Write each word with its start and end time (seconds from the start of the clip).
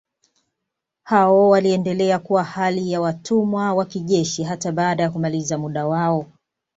Hao 1.03 1.49
waliendelea 1.49 2.19
kuwa 2.19 2.43
hali 2.43 2.91
ya 2.91 3.01
watumwa 3.01 3.73
wa 3.73 3.85
kijeshi 3.85 4.43
hata 4.43 4.71
baada 4.71 5.03
ya 5.03 5.09
kumaliza 5.09 5.57
muda 5.57 5.85
wao. 5.87 6.27